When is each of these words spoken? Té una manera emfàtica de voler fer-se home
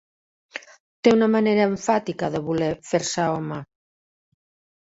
Té 1.07 1.11
una 1.17 1.27
manera 1.33 1.67
emfàtica 1.73 2.31
de 2.37 2.43
voler 2.49 2.73
fer-se 2.93 3.29
home 3.37 3.63